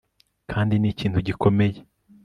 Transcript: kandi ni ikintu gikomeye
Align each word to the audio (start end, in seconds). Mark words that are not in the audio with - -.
kandi 0.51 0.73
ni 0.77 0.87
ikintu 0.93 1.19
gikomeye 1.27 1.77